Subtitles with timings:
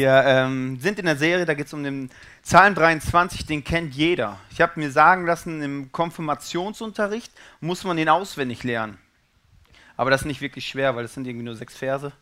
[0.00, 2.08] Wir ähm, sind in der Serie, da geht es um den
[2.42, 4.40] Psalm 23, den kennt jeder.
[4.50, 7.30] Ich habe mir sagen lassen, im Konfirmationsunterricht
[7.60, 8.96] muss man den auswendig lernen.
[9.98, 12.12] Aber das ist nicht wirklich schwer, weil das sind irgendwie nur sechs Verse.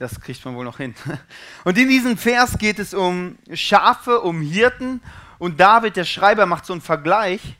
[0.00, 0.96] Das kriegt man wohl noch hin.
[1.64, 5.00] Und in diesem Vers geht es um Schafe, um Hirten.
[5.38, 7.56] Und David, der Schreiber, macht so einen Vergleich.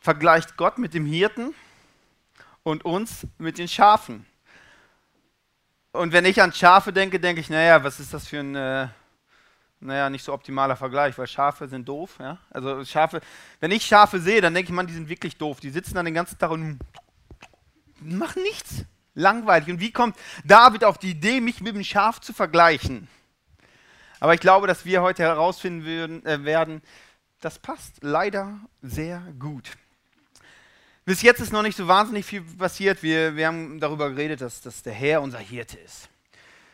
[0.00, 1.54] Vergleicht Gott mit dem Hirten
[2.62, 4.24] und uns mit den Schafen.
[5.96, 8.88] Und wenn ich an Schafe denke, denke ich, naja, was ist das für ein, äh,
[9.80, 12.16] naja, nicht so optimaler Vergleich, weil Schafe sind doof.
[12.20, 12.38] Ja?
[12.50, 13.20] Also Schafe,
[13.60, 15.60] wenn ich Schafe sehe, dann denke ich, man, die sind wirklich doof.
[15.60, 16.78] Die sitzen dann den ganzen Tag und
[18.00, 18.84] machen nichts.
[19.14, 19.68] Langweilig.
[19.68, 23.08] Und wie kommt David auf die Idee, mich mit dem Schaf zu vergleichen?
[24.20, 26.82] Aber ich glaube, dass wir heute herausfinden äh, werden,
[27.40, 29.70] das passt leider sehr gut.
[31.06, 33.00] Bis jetzt ist noch nicht so wahnsinnig viel passiert.
[33.00, 36.08] Wir, wir haben darüber geredet, dass, dass der Herr unser Hirte ist.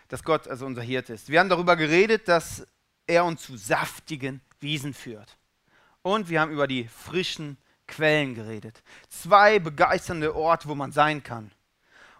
[0.08, 1.28] Dass Gott also unser Hirte ist.
[1.28, 2.66] Wir haben darüber geredet, dass
[3.06, 5.36] er uns zu saftigen Wiesen führt.
[6.00, 8.82] Und wir haben über die frischen Quellen geredet.
[9.10, 11.50] Zwei begeisternde Orte, wo man sein kann.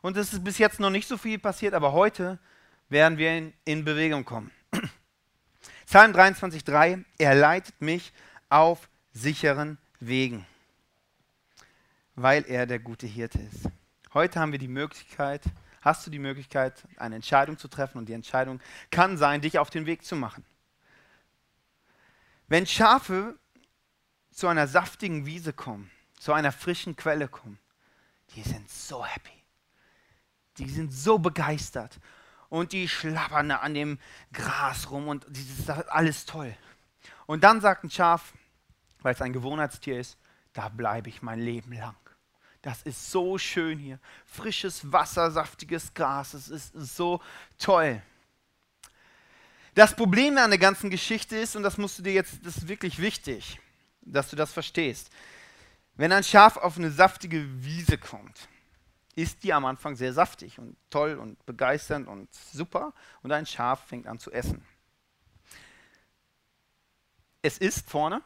[0.02, 2.38] Und es ist bis jetzt noch nicht so viel passiert, aber heute
[2.90, 4.50] werden wir in, in Bewegung kommen.
[5.86, 8.12] Psalm 23,3: Er leitet mich
[8.50, 10.44] auf sicheren Wegen
[12.14, 13.68] weil er der gute Hirte ist.
[14.14, 15.42] Heute haben wir die Möglichkeit,
[15.80, 18.60] hast du die Möglichkeit, eine Entscheidung zu treffen und die Entscheidung
[18.90, 20.44] kann sein, dich auf den Weg zu machen.
[22.48, 23.38] Wenn Schafe
[24.30, 27.58] zu einer saftigen Wiese kommen, zu einer frischen Quelle kommen,
[28.34, 29.42] die sind so happy.
[30.58, 31.98] Die sind so begeistert.
[32.48, 33.98] Und die schlappern an dem
[34.32, 36.54] Gras rum und das ist alles toll.
[37.24, 38.34] Und dann sagt ein Schaf,
[39.00, 40.18] weil es ein Gewohnheitstier ist,
[40.52, 41.96] da bleibe ich mein Leben lang.
[42.62, 43.98] Das ist so schön hier.
[44.24, 46.32] Frisches Wasser, saftiges Gras.
[46.32, 47.20] Es ist so
[47.58, 48.00] toll.
[49.74, 52.68] Das Problem an der ganzen Geschichte ist, und das musst du dir jetzt, das ist
[52.68, 53.58] wirklich wichtig,
[54.02, 55.10] dass du das verstehst.
[55.96, 58.48] Wenn ein Schaf auf eine saftige Wiese kommt,
[59.14, 62.94] ist die am Anfang sehr saftig und toll und begeisternd und super.
[63.22, 64.64] Und ein Schaf fängt an zu essen.
[67.42, 68.22] Es ist vorne,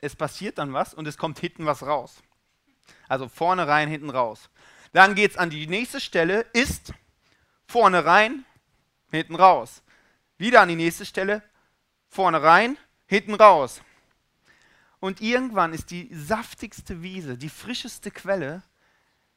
[0.00, 2.22] es passiert dann was und es kommt hinten was raus.
[3.08, 4.50] Also vorne rein, hinten raus.
[4.92, 6.92] Dann geht es an die nächste Stelle, ist
[7.66, 8.44] vorne rein,
[9.10, 9.82] hinten raus.
[10.38, 11.42] Wieder an die nächste Stelle,
[12.08, 13.82] vorne rein, hinten raus.
[14.98, 18.62] Und irgendwann ist die saftigste Wiese, die frischeste Quelle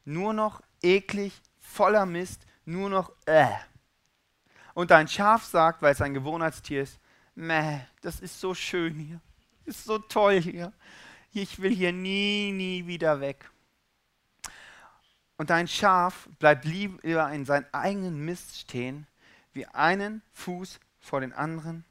[0.05, 3.47] nur noch eklig, voller Mist, nur noch äh.
[4.73, 6.99] Und dein Schaf sagt, weil es ein Gewohnheitstier ist,
[7.35, 9.21] meh, das ist so schön hier,
[9.65, 10.73] ist so toll hier
[11.41, 13.49] ich will hier nie, nie wieder weg.
[15.37, 19.07] Und dein Schaf bleibt lieber in seinem eigenen Mist stehen,
[19.51, 21.83] wie einen Fuß vor den anderen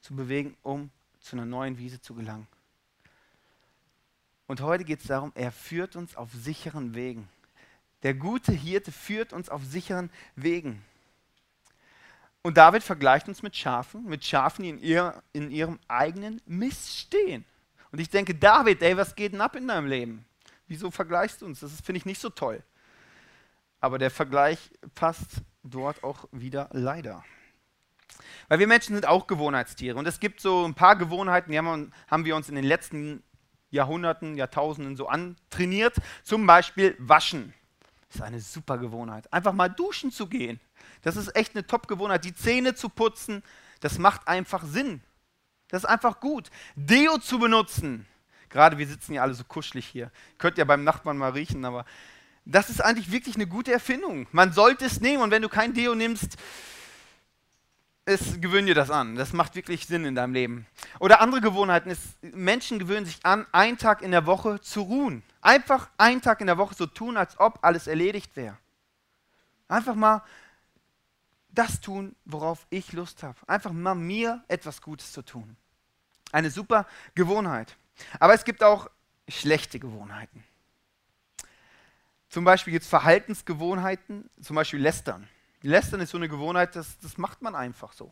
[0.00, 2.46] zu bewegen, um zu einer neuen Wiese zu gelangen.
[4.46, 7.28] Und heute geht es darum, er führt uns auf sicheren Wegen.
[8.02, 10.82] Der gute Hirte führt uns auf sicheren Wegen.
[12.42, 16.96] Und David vergleicht uns mit Schafen, mit Schafen, die in, ihr, in ihrem eigenen Mist
[16.96, 17.44] stehen.
[17.92, 20.24] Und ich denke, David, ey, was geht denn ab in deinem Leben?
[20.68, 21.60] Wieso vergleichst du uns?
[21.60, 22.62] Das finde ich nicht so toll.
[23.80, 27.24] Aber der Vergleich passt dort auch wieder leider.
[28.48, 29.98] Weil wir Menschen sind auch Gewohnheitstiere.
[29.98, 31.92] Und es gibt so ein paar Gewohnheiten, die haben,
[32.24, 33.22] wir uns in den letzten
[33.70, 35.96] Jahrhunderten, Jahrtausenden so antrainiert.
[36.22, 37.54] Zum Beispiel Waschen.
[38.08, 39.32] Das ist eine super Gewohnheit.
[39.32, 40.60] Einfach mal duschen zu gehen.
[41.02, 42.24] Das ist echt eine Top-Gewohnheit.
[42.24, 43.42] Die Zähne zu putzen,
[43.80, 45.00] das macht einfach Sinn.
[45.70, 46.50] Das ist einfach gut.
[46.74, 48.06] Deo zu benutzen.
[48.48, 50.10] Gerade wir sitzen ja alle so kuschelig hier.
[50.38, 51.84] Könnt ihr beim Nachbarn mal riechen, aber
[52.44, 54.26] das ist eigentlich wirklich eine gute Erfindung.
[54.32, 56.36] Man sollte es nehmen und wenn du kein Deo nimmst,
[58.04, 59.14] es gewöhn dir das an.
[59.14, 60.66] Das macht wirklich Sinn in deinem Leben.
[60.98, 65.22] Oder andere Gewohnheiten ist, Menschen gewöhnen sich an, einen Tag in der Woche zu ruhen.
[65.40, 68.56] Einfach einen Tag in der Woche so tun, als ob alles erledigt wäre.
[69.68, 70.22] Einfach mal
[71.60, 73.36] das tun, worauf ich Lust habe.
[73.46, 75.56] Einfach mal mir etwas Gutes zu tun.
[76.32, 77.76] Eine super Gewohnheit.
[78.18, 78.88] Aber es gibt auch
[79.28, 80.42] schlechte Gewohnheiten.
[82.30, 85.28] Zum Beispiel gibt es Verhaltensgewohnheiten, zum Beispiel Lästern.
[85.60, 88.10] Lästern ist so eine Gewohnheit, das, das macht man einfach so.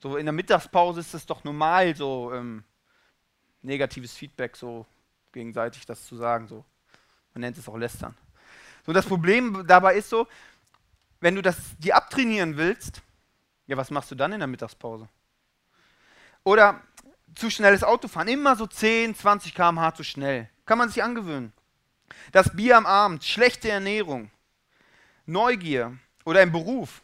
[0.00, 2.64] So in der Mittagspause ist es doch normal, so ähm,
[3.62, 4.84] negatives Feedback so
[5.32, 6.48] gegenseitig das zu sagen.
[6.48, 6.66] So.
[7.32, 8.14] Man nennt es auch Lästern.
[8.84, 10.26] So, das Problem dabei ist so,
[11.20, 13.02] wenn du das dir abtrainieren willst,
[13.66, 15.08] ja, was machst du dann in der Mittagspause?
[16.44, 16.80] Oder
[17.34, 20.48] zu schnelles Autofahren, immer so 10, 20 km/h zu schnell.
[20.64, 21.52] Kann man sich angewöhnen.
[22.32, 24.30] Das Bier am Abend, schlechte Ernährung,
[25.26, 27.02] Neugier oder im Beruf.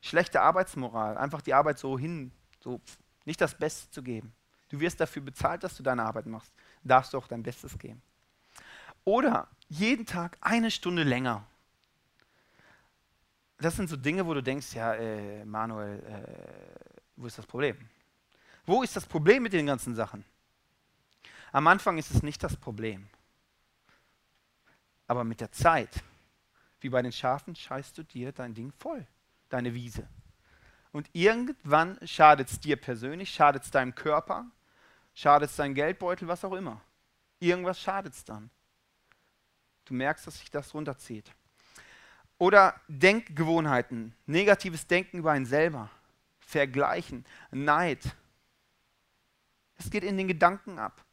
[0.00, 2.80] Schlechte Arbeitsmoral, einfach die Arbeit so hin, so
[3.24, 4.32] nicht das Beste zu geben.
[4.68, 6.52] Du wirst dafür bezahlt, dass du deine Arbeit machst.
[6.82, 8.02] Darfst du auch dein Bestes geben.
[9.04, 11.44] Oder jeden Tag eine Stunde länger.
[13.62, 17.76] Das sind so Dinge, wo du denkst, ja, äh, Manuel, äh, wo ist das Problem?
[18.66, 20.24] Wo ist das Problem mit den ganzen Sachen?
[21.52, 23.08] Am Anfang ist es nicht das Problem.
[25.06, 26.02] Aber mit der Zeit,
[26.80, 29.06] wie bei den Schafen, scheißt du dir dein Ding voll,
[29.48, 30.08] deine Wiese.
[30.90, 34.46] Und irgendwann schadet es dir persönlich, schadet es deinem Körper,
[35.14, 36.82] schadet es deinem Geldbeutel, was auch immer.
[37.38, 38.50] Irgendwas schadet es dann.
[39.84, 41.32] Du merkst, dass sich das runterzieht.
[42.42, 45.88] Oder Denkgewohnheiten, negatives Denken über einen selber,
[46.40, 48.00] Vergleichen, Neid.
[49.78, 51.04] Es geht in den Gedanken ab.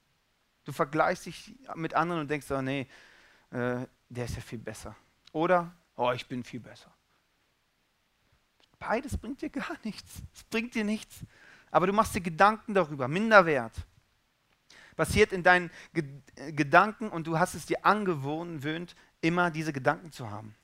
[0.63, 2.87] Du vergleichst dich mit anderen und denkst, oh nee,
[3.51, 4.95] äh, der ist ja viel besser.
[5.31, 6.91] Oder, oh, ich bin viel besser.
[8.79, 10.23] Beides bringt dir gar nichts.
[10.33, 11.19] Es bringt dir nichts.
[11.69, 13.75] Aber du machst dir Gedanken darüber, Minderwert.
[14.95, 16.05] Passiert in deinen Ge
[16.53, 20.55] Gedanken und du hast es dir angewöhnt, immer diese Gedanken zu haben.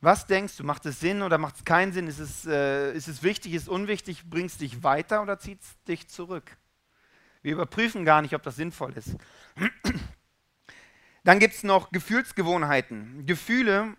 [0.00, 0.64] Was denkst du?
[0.64, 2.06] Macht es Sinn oder macht es keinen Sinn?
[2.06, 4.28] Ist es, äh, ist es wichtig, ist es unwichtig?
[4.28, 6.56] Bringst dich weiter oder zieht es dich zurück?
[7.42, 9.16] Wir überprüfen gar nicht, ob das sinnvoll ist.
[11.24, 13.26] Dann gibt es noch Gefühlsgewohnheiten.
[13.26, 13.96] Gefühle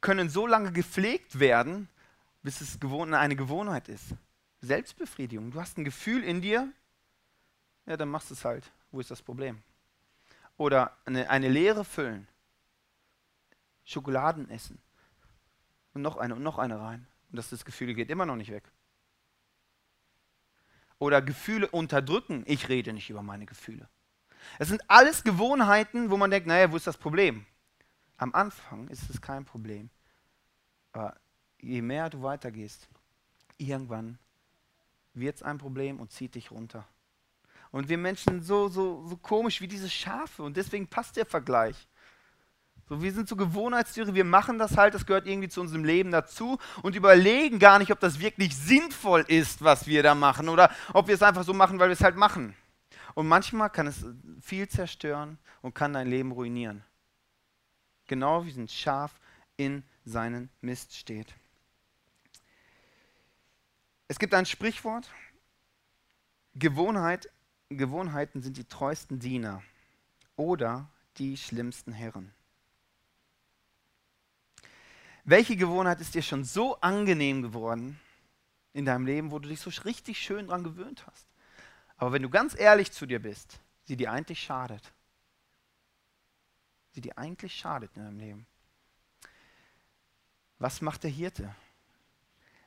[0.00, 1.88] können so lange gepflegt werden,
[2.42, 4.14] bis es eine Gewohnheit ist.
[4.60, 5.50] Selbstbefriedigung.
[5.50, 6.72] Du hast ein Gefühl in dir,
[7.86, 8.70] ja, dann machst du es halt.
[8.90, 9.62] Wo ist das Problem?
[10.56, 12.26] Oder eine, eine Leere füllen.
[13.86, 14.78] Schokoladen essen.
[15.94, 17.06] Und noch eine und noch eine rein.
[17.30, 18.70] Und das, das Gefühl geht immer noch nicht weg.
[20.98, 22.42] Oder Gefühle unterdrücken.
[22.46, 23.88] Ich rede nicht über meine Gefühle.
[24.58, 27.46] Es sind alles Gewohnheiten, wo man denkt, naja, wo ist das Problem?
[28.18, 29.88] Am Anfang ist es kein Problem.
[30.92, 31.16] Aber
[31.60, 32.88] je mehr du weitergehst,
[33.56, 34.18] irgendwann
[35.14, 36.86] wird es ein Problem und zieht dich runter.
[37.70, 41.26] Und wir Menschen sind so, so, so komisch wie diese Schafe und deswegen passt der
[41.26, 41.88] Vergleich.
[42.88, 46.12] So, wir sind so Gewohnheitstiere, wir machen das halt, das gehört irgendwie zu unserem Leben
[46.12, 50.70] dazu und überlegen gar nicht, ob das wirklich sinnvoll ist, was wir da machen oder
[50.92, 52.54] ob wir es einfach so machen, weil wir es halt machen.
[53.14, 54.04] Und manchmal kann es
[54.40, 56.84] viel zerstören und kann dein Leben ruinieren.
[58.06, 59.18] Genau wie ein Schaf
[59.56, 61.34] in seinen Mist steht.
[64.06, 65.10] Es gibt ein Sprichwort,
[66.54, 67.28] Gewohnheit,
[67.68, 69.60] Gewohnheiten sind die treuesten Diener
[70.36, 72.32] oder die schlimmsten Herren.
[75.28, 77.98] Welche Gewohnheit ist dir schon so angenehm geworden
[78.72, 81.26] in deinem Leben, wo du dich so richtig schön dran gewöhnt hast?
[81.96, 84.92] Aber wenn du ganz ehrlich zu dir bist, sie dir eigentlich schadet.
[86.92, 88.46] Sie dir eigentlich schadet in deinem Leben.
[90.60, 91.52] Was macht der Hirte?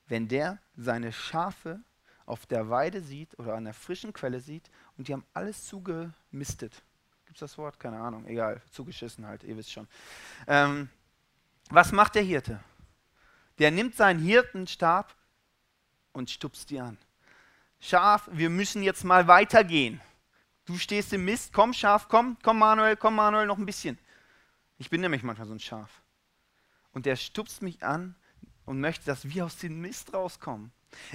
[0.08, 1.80] Wenn der seine Schafe
[2.26, 6.84] auf der Weide sieht oder an der frischen Quelle sieht und die haben alles zugemistet.
[7.26, 7.80] Gibt es das Wort?
[7.80, 9.88] Keine Ahnung, egal, zugeschissen halt, ihr wisst schon.
[10.46, 10.90] Ähm,
[11.70, 12.60] was macht der Hirte?
[13.60, 15.16] Der nimmt seinen Hirtenstab
[16.14, 16.98] und stupst die an.
[17.80, 20.02] Schaf, wir müssen jetzt mal weitergehen.
[20.66, 23.98] Du stehst im Mist, komm Schaf, komm, komm Manuel, komm Manuel, noch ein bisschen.
[24.78, 25.90] Ich bin nämlich manchmal so ein Schaf.
[26.92, 28.16] Und der stupst mich an
[28.66, 30.72] und möchte, dass wir aus dem Mist rauskommen.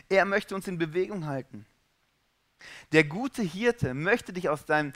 [0.09, 1.67] Er möchte uns in Bewegung halten.
[2.93, 4.93] Der gute Hirte möchte dich aus deinem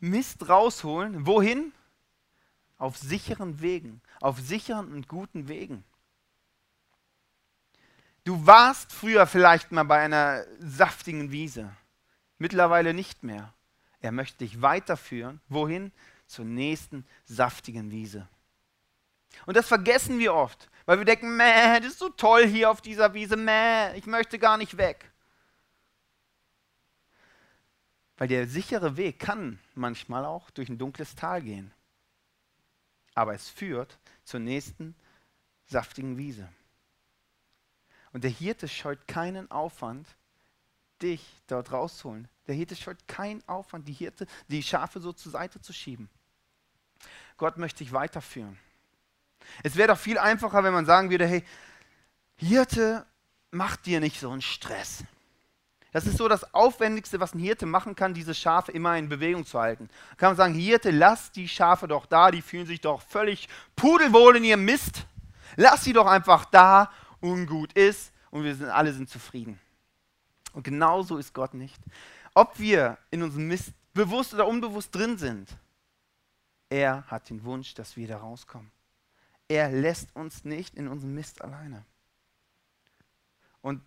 [0.00, 1.26] Mist rausholen.
[1.26, 1.72] Wohin?
[2.78, 5.84] Auf sicheren Wegen, auf sicheren und guten Wegen.
[8.24, 11.72] Du warst früher vielleicht mal bei einer saftigen Wiese,
[12.38, 13.54] mittlerweile nicht mehr.
[14.00, 15.40] Er möchte dich weiterführen.
[15.48, 15.92] Wohin?
[16.26, 18.28] Zur nächsten saftigen Wiese.
[19.46, 22.80] Und das vergessen wir oft, weil wir denken, meh, das ist so toll hier auf
[22.80, 25.10] dieser Wiese, meh, ich möchte gar nicht weg.
[28.16, 31.72] Weil der sichere Weg kann manchmal auch durch ein dunkles Tal gehen
[33.16, 34.94] aber es führt zur nächsten
[35.64, 36.48] saftigen Wiese.
[38.12, 40.06] Und der Hirte scheut keinen Aufwand,
[41.02, 42.28] dich dort rauszuholen.
[42.46, 46.08] Der Hirte scheut keinen Aufwand, die Hirte, die Schafe so zur Seite zu schieben.
[47.36, 48.58] Gott möchte dich weiterführen.
[49.62, 51.44] Es wäre doch viel einfacher, wenn man sagen würde, hey,
[52.36, 53.06] Hirte,
[53.50, 55.04] mach dir nicht so einen Stress.
[55.92, 59.46] Das ist so das Aufwendigste, was ein Hirte machen kann, diese Schafe immer in Bewegung
[59.46, 59.88] zu halten.
[60.10, 63.48] Da kann man sagen, Hirte, lass die Schafe doch da, die fühlen sich doch völlig
[63.76, 65.06] pudelwohl in ihrem Mist.
[65.56, 66.90] Lass sie doch einfach da,
[67.20, 69.58] ungut ist und wir sind, alle sind zufrieden.
[70.52, 71.80] Und genauso ist Gott nicht.
[72.34, 75.48] Ob wir in unserem Mist bewusst oder unbewusst drin sind,
[76.68, 78.70] er hat den Wunsch, dass wir da rauskommen.
[79.48, 81.84] Er lässt uns nicht in unserem Mist alleine.
[83.62, 83.80] Und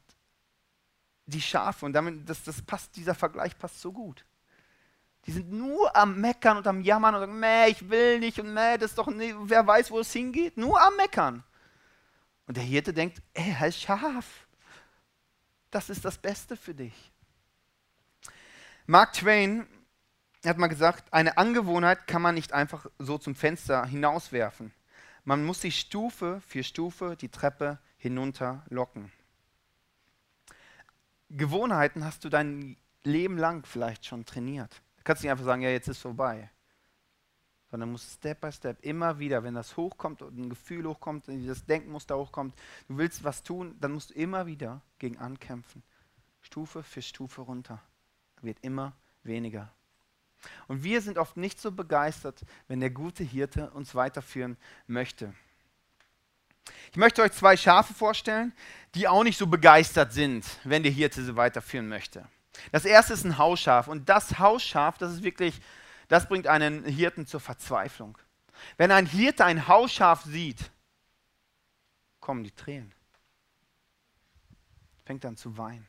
[1.30, 4.26] die Schafe, und damit, das, das passt, dieser Vergleich passt so gut.
[5.26, 8.54] Die sind nur am Meckern und am Jammern und sagen, meh, ich will nicht und
[8.54, 10.58] meh, das ist doch nicht, wer weiß, wo es hingeht.
[10.58, 11.44] Nur am Meckern.
[12.48, 14.48] Und der Hirte denkt, ey, als Schaf,
[15.70, 17.12] das ist das Beste für dich.
[18.88, 19.68] Mark Twain
[20.44, 24.74] hat mal gesagt, eine Angewohnheit kann man nicht einfach so zum Fenster hinauswerfen.
[25.26, 29.12] Man muss sich Stufe für Stufe die Treppe hinunter locken.
[31.30, 34.82] Gewohnheiten hast du dein Leben lang vielleicht schon trainiert.
[34.98, 36.50] Du kannst nicht einfach sagen, ja, jetzt ist vorbei.
[37.72, 41.46] Sondern musst Step by Step immer wieder, wenn das hochkommt und ein Gefühl hochkommt, wenn
[41.46, 42.56] das Denkmuster hochkommt,
[42.88, 45.84] du willst was tun, dann musst du immer wieder gegen ankämpfen.
[46.42, 47.82] Stufe für Stufe runter.
[48.42, 48.94] Wird immer
[49.24, 49.72] weniger.
[50.68, 54.58] Und wir sind oft nicht so begeistert, wenn der gute Hirte uns weiterführen
[54.88, 55.34] möchte.
[56.92, 58.54] Ich möchte euch zwei Schafe vorstellen,
[58.96, 62.28] die auch nicht so begeistert sind, wenn der Hirte sie weiterführen möchte.
[62.72, 65.62] Das erste ist ein Hausschaf und das Hausschaf, das ist wirklich,
[66.08, 68.18] das bringt einen Hirten zur Verzweiflung.
[68.78, 70.72] Wenn ein Hirte ein Hausschaf sieht,
[72.20, 72.94] kommen die Tränen.
[75.06, 75.88] Fängt an zu weinen.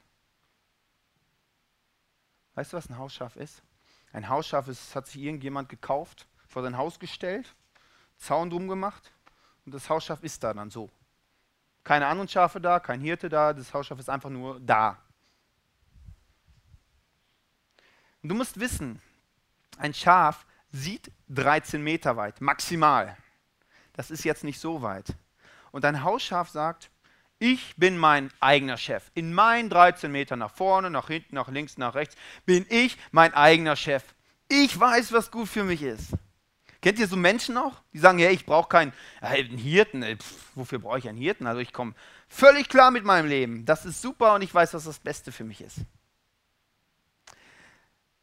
[2.54, 3.62] Weißt du, was ein Hausschaf ist?
[4.12, 7.54] Ein Hausschaf ist, hat sich irgendjemand gekauft, vor sein Haus gestellt,
[8.18, 9.12] Zaun drum gemacht
[9.70, 10.90] und das Hausschaf ist da dann so.
[11.84, 14.98] Keine anderen Schafe da, kein Hirte da, das Hausschaf ist einfach nur da.
[18.20, 19.00] Und du musst wissen,
[19.78, 23.16] ein Schaf sieht 13 Meter weit, maximal.
[23.92, 25.14] Das ist jetzt nicht so weit.
[25.70, 26.90] Und ein Hausschaf sagt,
[27.38, 29.12] ich bin mein eigener Chef.
[29.14, 33.34] In meinen 13 Metern nach vorne, nach hinten, nach links, nach rechts bin ich mein
[33.34, 34.02] eigener Chef.
[34.48, 36.10] Ich weiß, was gut für mich ist.
[36.82, 37.82] Kennt ihr so Menschen auch?
[37.92, 40.02] Die sagen, ja, ich brauche keinen, einen Hirten.
[40.02, 41.46] Pff, wofür brauche ich einen Hirten?
[41.46, 41.94] Also ich komme
[42.28, 43.66] völlig klar mit meinem Leben.
[43.66, 45.78] Das ist super und ich weiß, was das Beste für mich ist.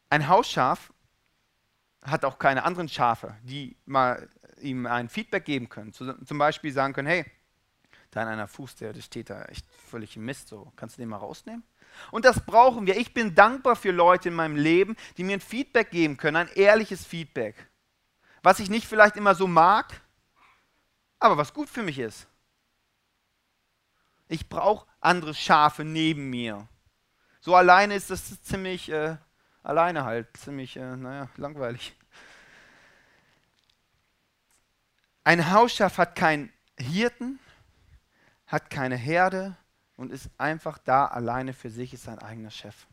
[0.10, 0.92] Ein Hausschaf
[2.04, 4.28] hat auch keine anderen Schafe, die mal
[4.62, 5.94] ihm ein Feedback geben können.
[5.94, 7.26] Zum Beispiel sagen können, hey,
[8.12, 11.10] dein einer Fuß, der, der steht da echt völlig im Mist, so kannst du den
[11.10, 11.64] mal rausnehmen?
[12.12, 12.98] Und das brauchen wir.
[12.98, 16.50] Ich bin dankbar für Leute in meinem Leben, die mir ein Feedback geben können, ein
[16.56, 17.56] ehrliches Feedback.
[18.44, 20.02] Was ich nicht vielleicht immer so mag,
[21.20, 22.28] aber was gut für mich ist.
[24.28, 26.68] Ich brauche andere Schafe neben mir.
[27.40, 29.18] So alleine ist das ziemlich, äh,
[29.64, 31.96] alleine halt, ziemlich, äh, naja, langweilig.
[35.24, 37.40] Ein Hausschaf hat keinen Hirten,
[38.46, 39.58] hat keine Herde
[39.96, 42.88] und ist einfach da alleine für sich, ist sein eigener Chef.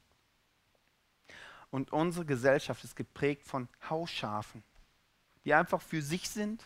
[1.71, 4.63] Und unsere Gesellschaft ist geprägt von Hausschafen,
[5.45, 6.65] die einfach für sich sind,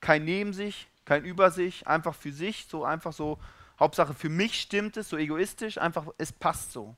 [0.00, 3.38] kein neben sich, kein über sich, einfach für sich, so einfach so,
[3.78, 6.96] Hauptsache für mich stimmt es, so egoistisch, einfach es passt so.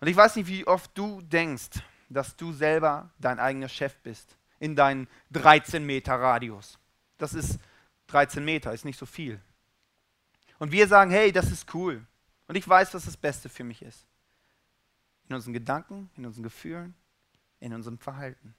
[0.00, 4.36] Und ich weiß nicht, wie oft du denkst, dass du selber dein eigener Chef bist
[4.58, 6.78] in deinem 13 Meter Radius.
[7.18, 7.58] Das ist
[8.08, 9.40] 13 Meter, ist nicht so viel.
[10.58, 12.04] Und wir sagen, hey, das ist cool.
[12.48, 14.06] Und ich weiß, was das Beste für mich ist.
[15.28, 16.94] In unseren Gedanken, in unseren Gefühlen,
[17.60, 18.54] in unserem Verhalten.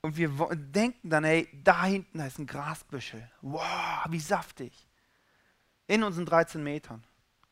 [0.00, 3.30] Und wir denken dann, hey, da hinten ist ein Grasbüschel.
[3.42, 4.72] Wow, wie saftig.
[5.86, 7.02] In unseren 13 Metern.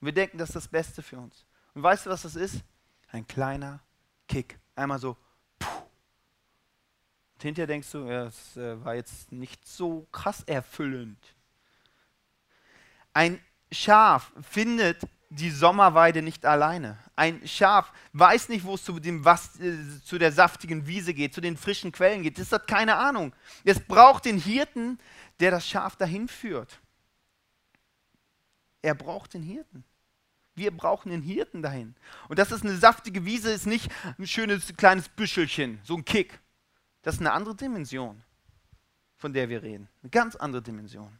[0.00, 1.46] Wir denken, das ist das Beste für uns.
[1.74, 2.62] Und weißt du, was das ist?
[3.10, 3.80] Ein kleiner
[4.28, 4.58] Kick.
[4.74, 5.16] Einmal so,
[7.36, 11.18] und hinterher denkst du, ja, es äh, war jetzt nicht so krass erfüllend.
[13.12, 13.38] Ein
[13.70, 16.98] Schaf findet die Sommerweide nicht alleine.
[17.16, 21.34] Ein Schaf weiß nicht, wo es zu, dem, was, äh, zu der saftigen Wiese geht,
[21.34, 22.38] zu den frischen Quellen geht.
[22.38, 23.34] Das hat keine Ahnung.
[23.64, 24.98] Es braucht den Hirten,
[25.40, 26.80] der das Schaf dahin führt.
[28.82, 29.84] Er braucht den Hirten.
[30.54, 31.94] Wir brauchen den Hirten dahin.
[32.28, 36.40] Und das ist eine saftige Wiese, ist nicht ein schönes kleines Büschelchen, so ein Kick.
[37.02, 38.22] Das ist eine andere Dimension,
[39.16, 39.88] von der wir reden.
[40.02, 41.18] Eine ganz andere Dimension.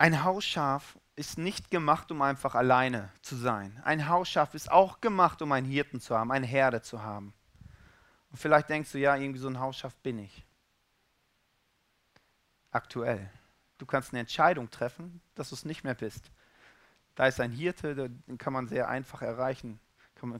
[0.00, 3.78] Ein Hausschaf ist nicht gemacht, um einfach alleine zu sein.
[3.84, 7.34] Ein Hausschaf ist auch gemacht, um einen Hirten zu haben, eine Herde zu haben.
[8.30, 10.46] Und vielleicht denkst du, ja, irgendwie so ein Hausschaf bin ich.
[12.70, 13.28] Aktuell.
[13.76, 16.30] Du kannst eine Entscheidung treffen, dass du es nicht mehr bist.
[17.14, 19.78] Da ist ein Hirte, den kann man sehr einfach erreichen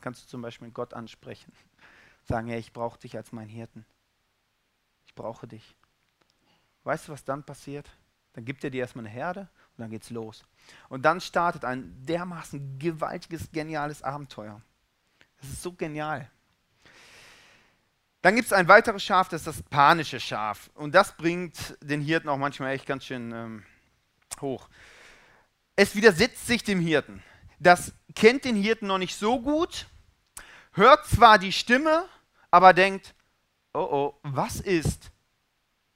[0.00, 1.52] kannst du zum Beispiel Gott ansprechen.
[2.24, 3.84] Sagen, hey, ich brauche dich als mein Hirten.
[5.04, 5.76] Ich brauche dich.
[6.84, 7.90] Weißt du, was dann passiert?
[8.32, 10.44] Dann gibt er dir erstmal eine Herde und dann geht's los.
[10.88, 14.60] Und dann startet ein dermaßen gewaltiges, geniales Abenteuer.
[15.40, 16.30] Das ist so genial.
[18.22, 20.70] Dann gibt es ein weiteres Schaf, das ist das panische Schaf.
[20.74, 23.64] Und das bringt den Hirten auch manchmal echt ganz schön ähm,
[24.40, 24.68] hoch.
[25.74, 27.22] Es widersetzt sich dem Hirten.
[27.58, 29.86] Das kennt den Hirten noch nicht so gut,
[30.72, 32.06] hört zwar die Stimme,
[32.50, 33.14] aber denkt,
[33.72, 35.10] oh oh, was ist,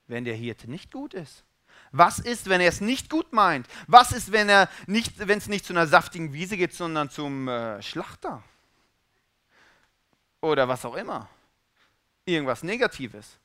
[0.06, 1.44] wenn der Hirte nicht gut ist?
[1.92, 3.68] Was ist, wenn er es nicht gut meint?
[3.86, 7.80] Was ist, wenn er nicht, es nicht zu einer saftigen Wiese geht, sondern zum äh,
[7.82, 8.42] Schlachter?
[10.40, 11.28] Oder was auch immer.
[12.24, 13.38] Irgendwas Negatives.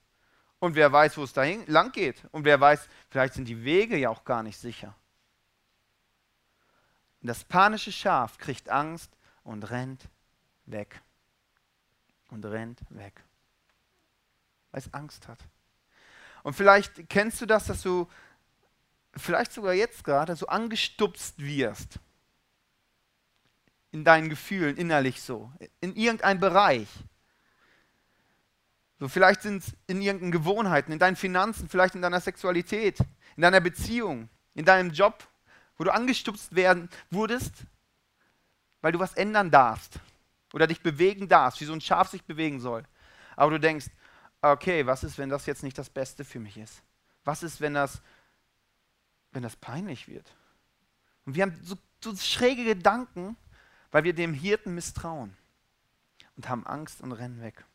[0.60, 2.24] Und wer weiß, wo es da lang geht.
[2.32, 4.96] Und wer weiß, vielleicht sind die Wege ja auch gar nicht sicher.
[7.22, 9.12] Das panische Schaf kriegt Angst
[9.44, 10.10] und rennt
[10.66, 11.02] weg.
[12.30, 13.24] Und rennt weg.
[14.72, 15.40] Weil es Angst hat.
[16.44, 18.08] Und vielleicht kennst du das, dass du
[19.16, 22.00] vielleicht sogar jetzt gerade so angestupst wirst.
[23.92, 25.52] In deinen Gefühlen, innerlich so.
[25.82, 26.88] In irgendeinem Bereich.
[29.00, 33.00] So, vielleicht sind es in irgendeinen Gewohnheiten, in deinen Finanzen, vielleicht in deiner Sexualität,
[33.36, 35.26] in deiner Beziehung, in deinem Job,
[35.78, 37.54] wo du angestupst werden wurdest,
[38.82, 40.00] weil du was ändern darfst
[40.54, 42.84] oder dich bewegen darfst, wie so ein Schaf sich bewegen soll.
[43.38, 43.88] Aber du denkst,
[44.42, 46.82] okay, was ist, wenn das jetzt nicht das Beste für mich ist?
[47.24, 48.02] Was ist, wenn das
[49.32, 50.32] wenn das peinlich wird.
[51.26, 53.38] Und wir haben so, so schräge Gedanken,
[53.92, 55.36] weil wir dem Hirten misstrauen
[56.36, 57.66] und haben Angst und rennen weg.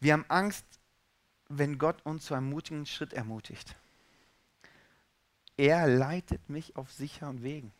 [0.00, 0.66] Wir haben Angst,
[1.48, 3.76] wenn Gott uns zu einem mutigen Schritt ermutigt.
[5.56, 7.72] Er leitet mich auf sicheren Wegen.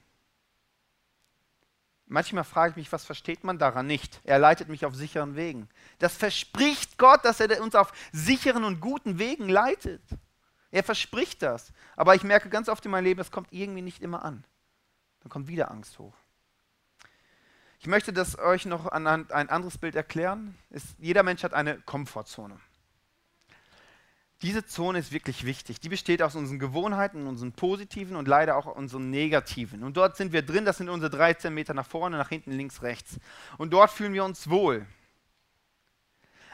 [2.07, 4.21] Manchmal frage ich mich, was versteht man daran nicht?
[4.25, 5.69] Er leitet mich auf sicheren Wegen.
[5.99, 10.03] Das verspricht Gott, dass er uns auf sicheren und guten Wegen leitet.
[10.71, 11.73] Er verspricht das.
[11.97, 14.45] Aber ich merke ganz oft in meinem Leben, es kommt irgendwie nicht immer an.
[15.21, 16.15] Dann kommt wieder Angst hoch.
[17.79, 20.59] Ich möchte das euch noch anhand ein anderes Bild erklären.
[20.71, 22.59] Ist, jeder Mensch hat eine Komfortzone.
[24.45, 25.81] Diese Zone ist wirklich wichtig.
[25.81, 29.83] Die besteht aus unseren Gewohnheiten, unseren positiven und leider auch unseren negativen.
[29.83, 32.83] Und dort sind wir drin, das sind unsere 13 Meter nach vorne, nach hinten, links,
[32.83, 33.17] rechts.
[33.57, 34.85] Und dort fühlen wir uns wohl.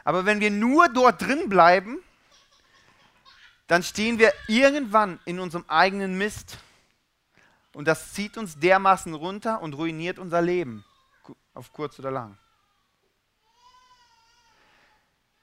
[0.05, 1.99] Aber wenn wir nur dort drin bleiben,
[3.67, 6.59] dann stehen wir irgendwann in unserem eigenen Mist.
[7.73, 10.85] Und das zieht uns dermaßen runter und ruiniert unser Leben,
[11.55, 12.39] auf kurz oder lang.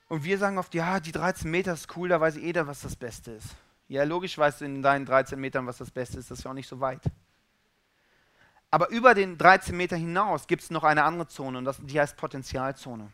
[0.08, 2.96] Und wir sagen oft, ja, die 13 Meter ist cool, da weiß jeder, was das
[2.96, 3.56] Beste ist.
[3.90, 6.52] Ja, logisch weißt du in deinen 13 Metern, was das Beste ist, das ist ja
[6.52, 7.02] auch nicht so weit.
[8.70, 12.00] Aber über den 13 Meter hinaus gibt es noch eine andere Zone und das, die
[12.00, 13.12] heißt Potenzialzone.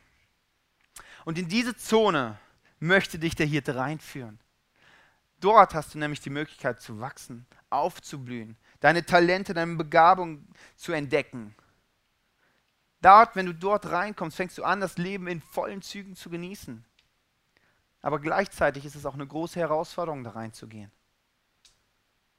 [1.26, 2.38] Und in diese Zone
[2.80, 4.40] möchte dich der Hirte reinführen.
[5.40, 11.56] Dort hast du nämlich die Möglichkeit zu wachsen, aufzublühen, deine Talente, deine Begabung zu entdecken.
[13.04, 16.86] Dort, wenn du dort reinkommst, fängst du an, das Leben in vollen Zügen zu genießen.
[18.02, 20.90] Aber gleichzeitig ist es auch eine große Herausforderung, da reinzugehen.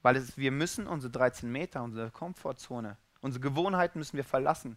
[0.01, 4.75] Weil es, wir müssen unsere 13 Meter, unsere Komfortzone, unsere Gewohnheiten müssen wir verlassen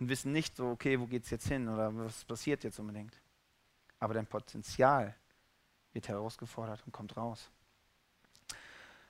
[0.00, 3.16] und wissen nicht so, okay, wo geht es jetzt hin oder was passiert jetzt unbedingt.
[4.00, 5.14] Aber dein Potenzial
[5.92, 7.50] wird herausgefordert und kommt raus.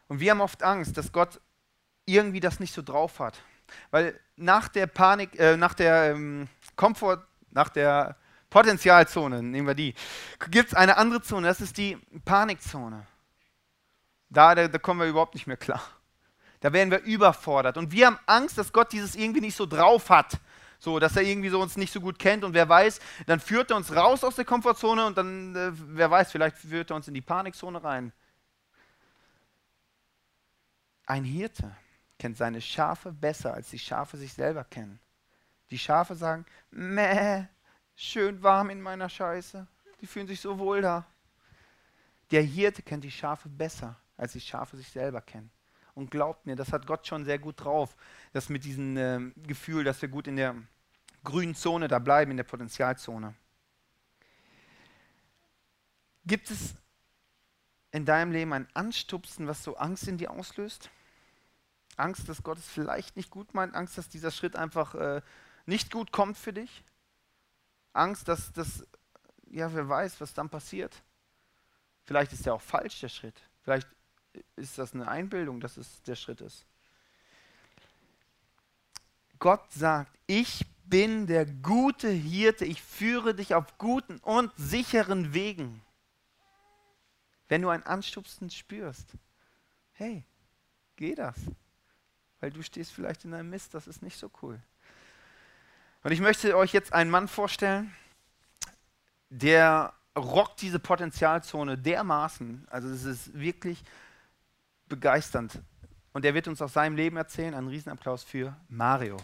[0.08, 1.40] Und wir haben oft Angst, dass Gott
[2.04, 3.42] irgendwie das nicht so drauf hat.
[3.90, 8.16] Weil nach der Panik, äh, nach der ähm, Komfort, nach der
[8.50, 9.94] Potenzialzone, nehmen wir die,
[10.50, 13.06] gibt es eine andere Zone, das ist die Panikzone.
[14.28, 15.82] Da, da, da kommen wir überhaupt nicht mehr klar.
[16.60, 17.76] Da werden wir überfordert.
[17.76, 20.38] Und wir haben Angst, dass Gott dieses irgendwie nicht so drauf hat.
[20.78, 23.70] So, dass er irgendwie so uns nicht so gut kennt und wer weiß, dann führt
[23.70, 27.08] er uns raus aus der Komfortzone und dann, äh, wer weiß, vielleicht führt er uns
[27.08, 28.12] in die Panikzone rein.
[31.06, 31.74] Ein Hirte
[32.18, 35.00] kennt seine Schafe besser, als die Schafe sich selber kennen.
[35.70, 37.44] Die Schafe sagen, meh,
[37.94, 39.66] schön warm in meiner Scheiße.
[40.00, 41.06] Die fühlen sich so wohl da.
[42.30, 45.50] Der Hirte kennt die Schafe besser, als die Schafe sich selber kennen.
[45.94, 47.96] Und glaubt mir, das hat Gott schon sehr gut drauf,
[48.32, 50.56] das mit diesem äh, Gefühl, dass wir gut in der
[51.22, 53.34] grünen Zone da bleiben, in der Potenzialzone.
[56.26, 56.74] Gibt es
[57.92, 60.90] in deinem Leben ein Anstupsen, was so Angst in dir auslöst?
[61.98, 65.22] Angst, dass Gott es vielleicht nicht gut meint, Angst, dass dieser Schritt einfach äh,
[65.66, 66.84] nicht gut kommt für dich?
[67.92, 68.86] Angst, dass das,
[69.50, 71.02] ja, wer weiß, was dann passiert?
[72.04, 73.40] Vielleicht ist der auch falsch, der Schritt.
[73.62, 73.88] Vielleicht
[74.56, 76.66] ist das eine Einbildung, dass es der Schritt ist.
[79.38, 85.82] Gott sagt, ich bin der gute Hirte, ich führe dich auf guten und sicheren Wegen.
[87.48, 89.12] Wenn du ein Anstupsen spürst,
[89.92, 90.24] hey,
[90.96, 91.36] geh das.
[92.44, 94.60] Weil du stehst vielleicht in einem Mist, das ist nicht so cool.
[96.02, 97.90] Und ich möchte euch jetzt einen Mann vorstellen,
[99.30, 102.66] der rockt diese Potenzialzone dermaßen.
[102.68, 103.82] Also es ist wirklich
[104.90, 105.58] begeisternd.
[106.12, 107.54] Und er wird uns aus seinem Leben erzählen.
[107.54, 109.16] Einen Riesenapplaus für Mario.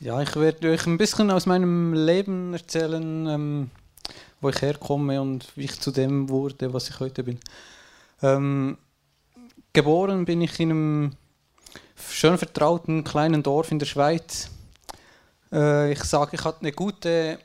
[0.00, 3.70] Ja, ich werde euch ein bisschen aus meinem Leben erzählen, ähm,
[4.42, 7.38] wo ich herkomme und wie ich zu dem wurde, was ich heute bin.
[8.22, 8.76] Ähm,
[9.72, 11.16] geboren bin ich in einem
[11.96, 14.50] schön vertrauten kleinen Dorf in der Schweiz.
[15.52, 17.38] Äh, ich sage, ich hatte eine gute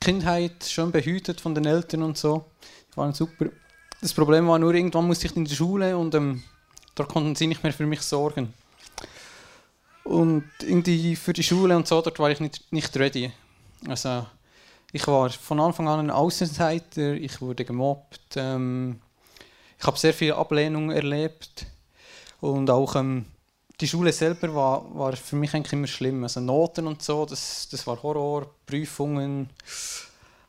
[0.00, 2.44] Kindheit, schön behütet von den Eltern und so.
[2.92, 3.46] Die waren super.
[4.02, 6.42] Das Problem war nur, irgendwann musste ich in die Schule und ähm,
[6.94, 8.52] dort konnten sie nicht mehr für mich sorgen.
[10.04, 13.32] Und irgendwie für die Schule und so, dort war ich nicht, nicht ready.
[13.88, 14.26] Also
[14.94, 19.00] ich war von Anfang an ein Außenseiter, ich wurde gemobbt, ähm,
[19.76, 21.66] ich habe sehr viel Ablehnung erlebt
[22.40, 23.24] und auch ähm,
[23.80, 26.22] die Schule selber war, war für mich eigentlich immer schlimm.
[26.22, 29.50] Also Noten und so, das, das war Horror, Prüfungen.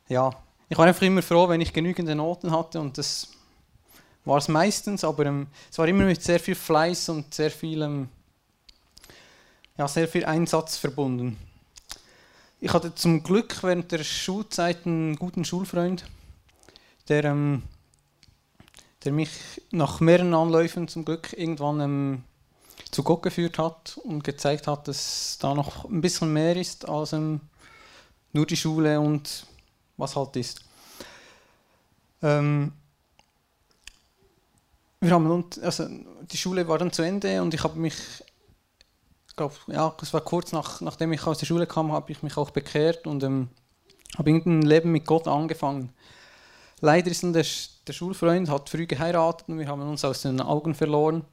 [0.08, 0.30] Ja,
[0.68, 3.26] ich war einfach immer froh, wenn ich genügend Noten hatte und das
[4.24, 7.82] war es meistens, aber ähm, es war immer mit sehr viel Fleiß und sehr viel,
[7.82, 8.08] ähm,
[9.76, 11.36] ja, sehr viel Einsatz verbunden.
[12.58, 16.06] Ich hatte zum Glück während der Schulzeit einen guten Schulfreund,
[17.08, 17.62] der, ähm,
[19.04, 19.30] der mich
[19.72, 22.24] nach mehreren Anläufen zum Glück irgendwann ähm,
[22.90, 27.12] zu Gott geführt hat und gezeigt hat, dass da noch ein bisschen mehr ist als
[27.12, 27.40] ähm,
[28.32, 29.46] nur die Schule und
[29.98, 30.60] was halt ist.
[32.22, 32.72] Ähm,
[35.00, 35.88] wir haben, also
[36.30, 37.94] die Schule war dann zu Ende und ich habe mich,
[39.36, 42.36] glaube ja, es war kurz nach, nachdem ich aus der Schule kam, habe ich mich
[42.36, 43.48] auch bekehrt und ähm,
[44.16, 45.92] habe ein Leben mit Gott angefangen.
[46.80, 47.44] Leider ist der,
[47.86, 51.24] der Schulfreund hat früh geheiratet und wir haben uns aus den Augen verloren.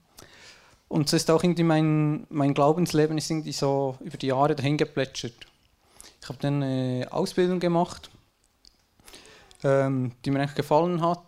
[0.87, 4.77] Und so ist auch irgendwie mein, mein Glaubensleben ist irgendwie so über die Jahre dahin
[4.77, 5.47] geplätschert.
[6.21, 8.09] Ich habe dann eine Ausbildung gemacht,
[9.63, 11.25] ähm, die mir eigentlich gefallen hat.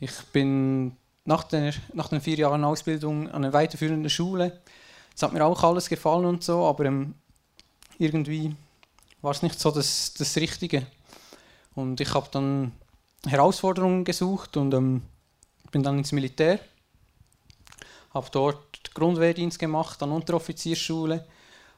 [0.00, 4.60] Ich bin nach, der, nach den vier Jahren Ausbildung an eine weiterführende Schule.
[5.18, 7.12] Es hat mir auch alles gefallen und so, aber ähm,
[7.98, 8.54] irgendwie
[9.20, 10.86] war es nicht so das, das Richtige.
[11.74, 12.70] Und ich habe dann
[13.26, 15.02] Herausforderungen gesucht und ähm,
[15.72, 16.60] bin dann ins Militär.
[18.14, 21.26] Habe dort Grundwehrdienst gemacht an Unteroffiziersschule,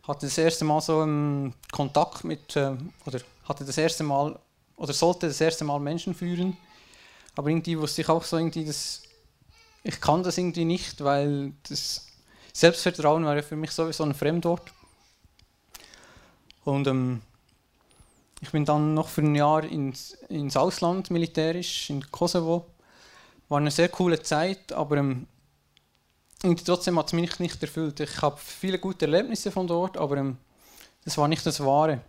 [0.06, 2.76] hatte das erste Mal so einen Kontakt mit, äh,
[3.06, 4.38] oder hatte das erste Mal,
[4.76, 6.58] oder sollte das erste Mal Menschen führen,
[7.36, 9.00] aber irgendwie wusste ich auch so irgendwie, dass
[9.82, 12.09] ich kann das irgendwie nicht, weil das
[12.60, 14.70] Selbstvertrauen war ja für mich sowieso ein Fremdwort.
[16.64, 17.22] Und ähm,
[18.42, 22.66] ich bin dann noch für ein Jahr ins, ins Ausland militärisch, in Kosovo.
[23.48, 25.26] War eine sehr coole Zeit, aber ähm,
[26.62, 27.98] trotzdem hat es mich nicht erfüllt.
[28.00, 30.36] Ich habe viele gute Erlebnisse von dort, aber ähm,
[31.06, 32.02] das war nicht das Wahre.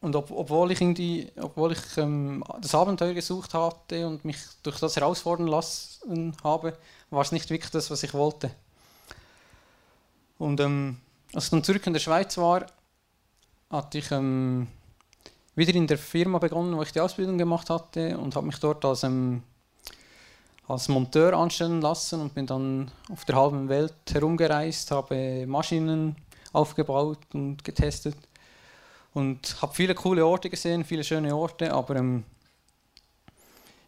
[0.00, 4.78] Und ob, obwohl ich, irgendwie, obwohl ich ähm, das Abenteuer gesucht hatte und mich durch
[4.78, 6.78] das herausfordern lassen habe,
[7.10, 8.52] war es nicht wirklich das, was ich wollte.
[10.38, 10.98] Und ähm,
[11.32, 12.66] als ich dann zurück in der Schweiz war,
[13.70, 14.66] hatte ich ähm,
[15.54, 18.84] wieder in der Firma begonnen, wo ich die Ausbildung gemacht hatte und habe mich dort
[18.84, 19.42] als ähm,
[20.68, 26.16] als Monteur anstellen lassen und bin dann auf der halben Welt herumgereist, habe Maschinen
[26.52, 28.16] aufgebaut und getestet
[29.14, 32.24] und habe viele coole Orte gesehen, viele schöne Orte, aber ähm,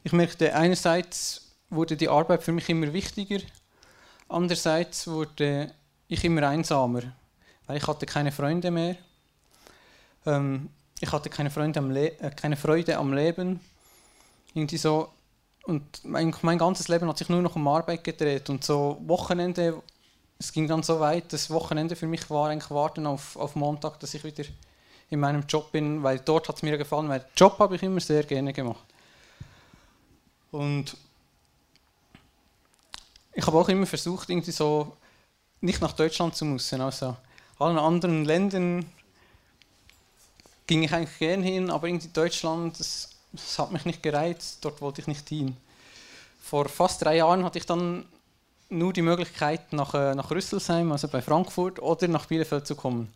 [0.04, 3.40] ich merkte, einerseits wurde die Arbeit für mich immer wichtiger,
[4.28, 5.72] andererseits wurde
[6.08, 7.02] ich immer einsamer,
[7.66, 8.96] weil ich hatte keine Freunde mehr.
[10.26, 13.60] Ähm, ich hatte keine, Freunde am Le äh, keine Freude am Leben.
[14.54, 15.10] Irgendwie so,
[15.64, 18.48] und mein, mein ganzes Leben hat sich nur noch um Arbeit gedreht.
[18.50, 19.82] Und so Wochenende,
[20.38, 24.00] es ging dann so weit, das Wochenende für mich war eigentlich warten auf, auf Montag,
[24.00, 24.44] dass ich wieder
[25.10, 28.00] in meinem Job bin, weil dort hat es mir gefallen, weil Job habe ich immer
[28.00, 28.84] sehr gerne gemacht.
[30.50, 30.96] Und
[33.32, 34.96] ich habe auch immer versucht, irgendwie so
[35.60, 36.80] nicht nach Deutschland zu müssen.
[36.80, 37.16] Also
[37.58, 38.86] allen anderen Ländern
[40.66, 44.80] ging ich eigentlich gerne hin, aber irgendwie Deutschland, das das hat mich nicht gereizt, dort
[44.80, 45.56] wollte ich nicht hin.
[46.40, 48.06] Vor fast drei Jahren hatte ich dann
[48.70, 53.12] nur die Möglichkeit, nach, äh, nach Rüsselsheim, also bei Frankfurt, oder nach Bielefeld zu kommen.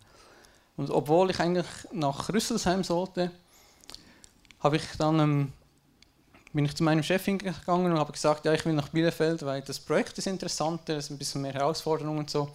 [0.77, 3.31] Und obwohl ich eigentlich nach Rüsselsheim sollte,
[4.61, 5.53] habe ich dann, ähm,
[6.53, 9.63] bin ich zu meinem Chef hingegangen und habe gesagt, ja, ich will nach Bielefeld, weil
[9.63, 12.51] das Projekt ist interessanter, es ist ein bisschen mehr Herausforderungen und so.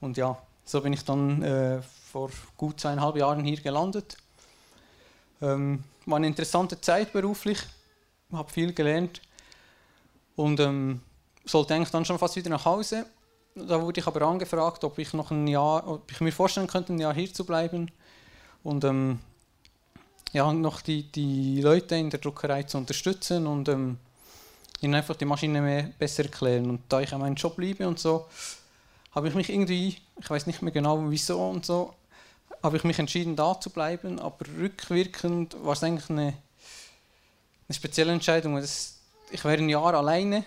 [0.00, 4.16] Und ja, so bin ich dann äh, vor gut zweieinhalb Jahren hier gelandet.
[5.42, 7.58] Ähm, war eine interessante Zeit beruflich,
[8.32, 9.20] habe viel gelernt
[10.36, 11.00] und ähm,
[11.44, 13.06] sollte eigentlich dann schon fast wieder nach Hause.
[13.54, 16.92] da wurde ich aber angefragt, ob ich noch ein Jahr, ob ich mir vorstellen könnte,
[16.92, 17.90] ein Jahr hier zu bleiben
[18.62, 19.18] und ähm,
[20.34, 23.98] ja, noch die, die Leute in der Druckerei zu unterstützen und ähm,
[24.80, 26.68] ihnen einfach die Maschine mehr besser erklären.
[26.68, 28.26] Und da ich an meinem Job liebe und so,
[29.12, 31.94] habe ich mich irgendwie, ich weiß nicht mehr genau wieso und so,
[32.64, 34.18] habe ich mich entschieden, da zu bleiben.
[34.18, 36.34] Aber rückwirkend war es eigentlich eine,
[37.68, 38.56] eine spezielle Entscheidung.
[38.56, 38.98] Das,
[39.30, 40.44] ich wäre ein Jahr alleine,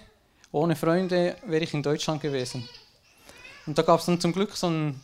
[0.52, 2.68] ohne Freunde, wäre ich in Deutschland gewesen.
[3.66, 5.02] Und da gab es dann zum Glück so ein,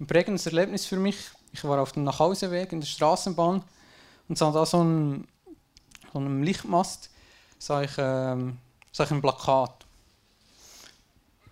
[0.00, 1.18] ein prägendes Erlebnis für mich.
[1.52, 3.62] Ich war auf dem Nachhauseweg in der Straßenbahn
[4.32, 5.28] und sah da so einen,
[6.10, 7.10] so einen Lichtmast,
[7.58, 8.56] sah ich, ähm,
[8.90, 9.84] sah ich ein Plakat.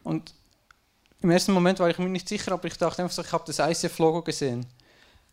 [0.03, 0.33] Und
[1.21, 3.45] im ersten Moment war ich mir nicht sicher, aber ich dachte einfach so, ich habe
[3.47, 4.65] das ICF-Logo gesehen.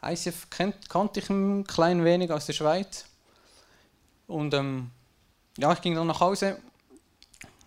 [0.04, 3.06] ICF kennt, kannte ich ein klein wenig aus der Schweiz.
[4.28, 4.92] Und ähm,
[5.58, 6.60] ja, ich ging dann nach Hause,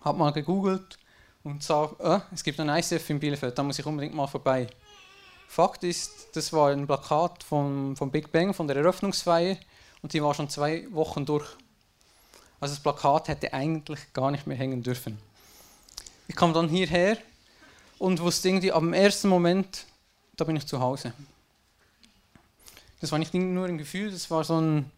[0.01, 0.99] habe mal gegoogelt
[1.43, 4.67] und sah, äh, es gibt ein ICF in Bielefeld, da muss ich unbedingt mal vorbei.
[5.47, 9.57] Fakt ist, das war ein Plakat vom, vom Big Bang, von der Eröffnungsfeier
[10.01, 11.45] und die war schon zwei Wochen durch.
[12.59, 15.17] Also das Plakat hätte eigentlich gar nicht mehr hängen dürfen.
[16.27, 17.17] Ich kam dann hierher
[17.97, 19.85] und wusste irgendwie am ersten Moment,
[20.37, 21.13] da bin ich zu Hause.
[22.99, 24.91] Das war nicht nur ein Gefühl, das war so ein,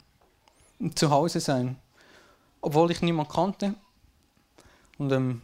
[0.95, 1.77] Zuhause sein.
[2.59, 3.75] Obwohl ich niemanden kannte.
[4.97, 5.41] Und ähm,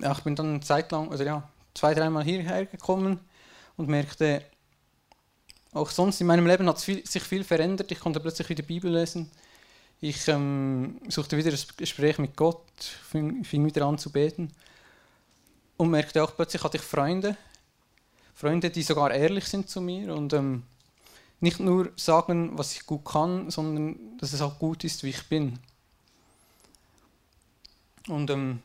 [0.00, 3.20] ja, ich bin dann eine also ja, zwei, dreimal hierher gekommen
[3.76, 4.44] und merkte,
[5.72, 7.92] auch sonst in meinem Leben hat sich viel verändert.
[7.92, 9.30] Ich konnte plötzlich wieder Bibel lesen.
[10.00, 12.64] Ich ähm, suchte wieder das Gespräch mit Gott,
[13.10, 14.50] fing, fing wieder an zu beten
[15.76, 17.36] und merkte auch plötzlich hatte ich Freunde,
[18.34, 20.62] Freunde, die sogar ehrlich sind zu mir und ähm,
[21.40, 25.28] nicht nur sagen, was ich gut kann, sondern dass es auch gut ist, wie ich
[25.28, 25.58] bin.
[28.08, 28.62] Und ähm,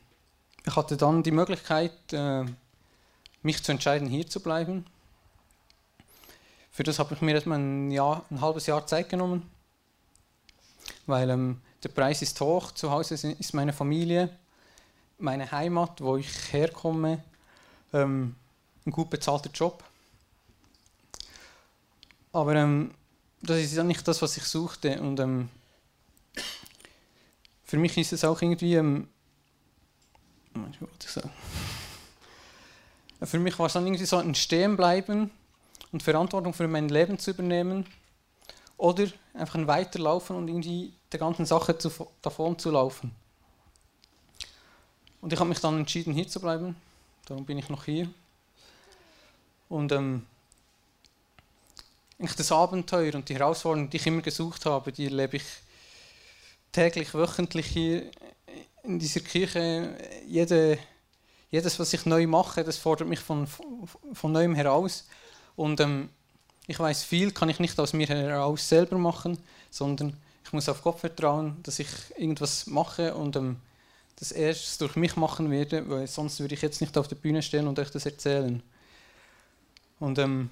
[0.66, 2.46] ich hatte dann die Möglichkeit, äh,
[3.44, 4.86] mich zu entscheiden, hier zu bleiben.
[6.76, 9.50] Für das habe ich mir erstmal ein, Jahr, ein halbes Jahr Zeit genommen,
[11.06, 14.30] weil ähm, der Preis ist hoch, zu Hause ist meine Familie
[15.18, 17.24] meine Heimat, wo ich herkomme,
[17.94, 18.36] ähm,
[18.86, 19.84] ein gut bezahlter Job.
[22.32, 22.94] Aber ähm,
[23.42, 25.00] das ist ja nicht das, was ich suchte.
[25.00, 25.50] Und ähm,
[27.64, 28.76] für mich ist es auch irgendwie.
[28.76, 29.08] Ähm?
[33.22, 35.32] Für mich war es dann irgendwie so ein Stehenbleiben
[35.96, 37.86] und Verantwortung für mein Leben zu übernehmen.
[38.76, 41.90] Oder einfach ein Weiterlaufen und irgendwie der ganzen Sache zu,
[42.22, 43.16] davon zu laufen.
[45.22, 46.76] Und ich habe mich dann entschieden, hier zu bleiben.
[47.26, 48.10] Darum bin ich noch hier.
[49.70, 50.26] Und ähm,
[52.20, 55.46] das Abenteuer und die Herausforderungen, die ich immer gesucht habe, die erlebe ich
[56.74, 58.12] täglich, wöchentlich hier
[58.84, 59.98] in dieser Kirche.
[60.28, 60.78] Jede,
[61.52, 65.06] jedes, was ich neu mache, das fordert mich von, von neuem heraus.
[65.56, 66.10] Und ähm,
[66.68, 69.38] ich weiß, viel kann ich nicht aus mir heraus selber machen,
[69.70, 71.88] sondern ich muss auf Gott vertrauen, dass ich
[72.18, 73.58] irgendwas mache und ähm,
[74.18, 77.42] das erst durch mich machen werde, weil sonst würde ich jetzt nicht auf der Bühne
[77.42, 78.62] stehen und euch das erzählen.
[80.00, 80.50] Und ähm,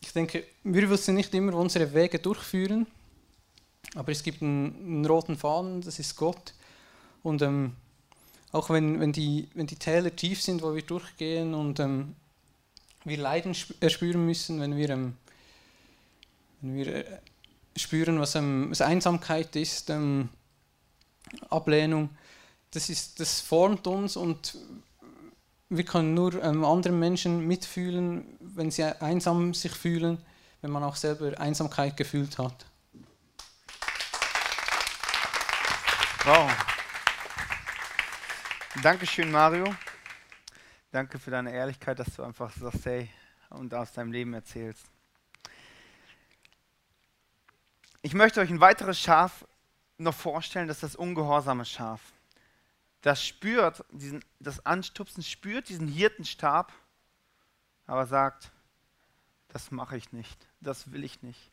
[0.00, 2.86] ich denke, wir wissen nicht immer, wo unsere Wege durchführen,
[3.94, 6.54] aber es gibt einen, einen roten Faden, das ist Gott.
[7.22, 7.74] Und ähm,
[8.52, 12.14] auch wenn, wenn, die, wenn die Täler tief sind, wo wir durchgehen und ähm,
[13.06, 15.16] wir Leiden erspüren müssen, wenn wir, ähm,
[16.60, 17.04] wenn wir äh,
[17.76, 20.28] spüren, was, ähm, was Einsamkeit ist, ähm,
[21.48, 22.10] Ablehnung,
[22.72, 24.58] das, ist, das formt uns und
[25.68, 30.18] wir können nur ähm, anderen Menschen mitfühlen, wenn sie einsam sich fühlen,
[30.60, 32.66] wenn man auch selber Einsamkeit gefühlt hat.
[36.24, 36.50] Wow.
[38.82, 39.74] Dankeschön, Mario.
[40.90, 43.10] Danke für deine Ehrlichkeit, dass du einfach sagst, hey,
[43.50, 44.86] und aus deinem Leben erzählst.
[48.02, 49.46] Ich möchte euch ein weiteres Schaf
[49.98, 52.00] noch vorstellen, das ist das ungehorsame Schaf
[53.06, 56.72] das spürt, diesen, das Anstupsen spürt diesen Hirtenstab,
[57.86, 58.50] aber sagt,
[59.46, 61.52] das mache ich nicht, das will ich nicht.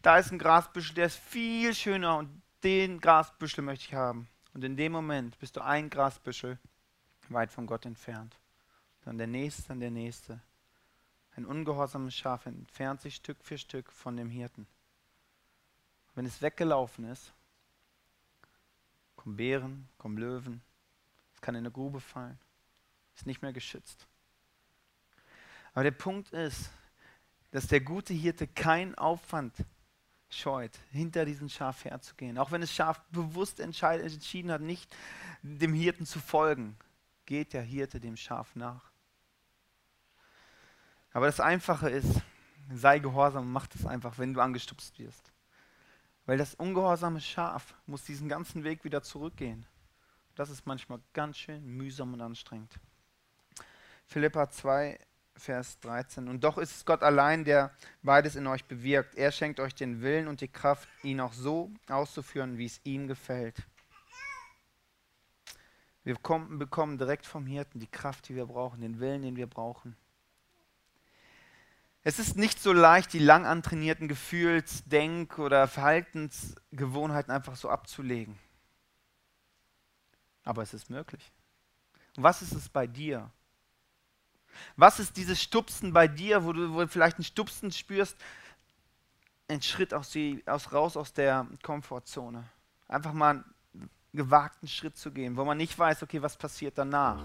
[0.00, 4.28] Da ist ein Grasbüschel, der ist viel schöner und den Grasbüschel möchte ich haben.
[4.54, 6.56] Und in dem Moment bist du ein Grasbüschel
[7.32, 8.36] weit von Gott entfernt.
[9.04, 10.40] Dann der nächste, dann der nächste.
[11.34, 14.66] Ein ungehorsames Schaf entfernt sich Stück für Stück von dem Hirten.
[16.14, 17.32] Wenn es weggelaufen ist,
[19.16, 20.62] kommen Bären, kommen Löwen,
[21.34, 22.38] es kann in eine Grube fallen,
[23.14, 24.06] ist nicht mehr geschützt.
[25.72, 26.70] Aber der Punkt ist,
[27.50, 29.54] dass der gute Hirte keinen Aufwand
[30.28, 32.38] scheut, hinter diesem Schaf herzugehen.
[32.38, 34.94] Auch wenn das Schaf bewusst entschieden hat, nicht
[35.42, 36.76] dem Hirten zu folgen.
[37.26, 38.90] Geht der Hirte dem Schaf nach.
[41.12, 42.22] Aber das Einfache ist,
[42.72, 45.32] sei gehorsam und mach das einfach, wenn du angestupst wirst.
[46.24, 49.66] Weil das ungehorsame Schaf muss diesen ganzen Weg wieder zurückgehen.
[50.34, 52.78] Das ist manchmal ganz schön mühsam und anstrengend.
[54.06, 54.98] Philippa 2,
[55.36, 56.28] Vers 13.
[56.28, 59.14] Und doch ist es Gott allein, der beides in euch bewirkt.
[59.14, 63.08] Er schenkt euch den Willen und die Kraft, ihn auch so auszuführen, wie es ihm
[63.08, 63.56] gefällt.
[66.04, 69.46] Wir kommen, bekommen direkt vom Hirten die Kraft, die wir brauchen, den Willen, den wir
[69.46, 69.96] brauchen.
[72.04, 78.36] Es ist nicht so leicht, die lang antrainierten Gefühls-, Denk- oder Verhaltensgewohnheiten einfach so abzulegen.
[80.42, 81.30] Aber es ist möglich.
[82.16, 83.30] Was ist es bei dir?
[84.76, 88.16] Was ist dieses Stupsen bei dir, wo du, wo du vielleicht ein Stupsen spürst?
[89.46, 92.44] Ein Schritt aus die, aus, raus aus der Komfortzone.
[92.88, 93.44] Einfach mal
[94.14, 97.24] gewagten Schritt zu gehen, wo man nicht weiß, okay, was passiert danach.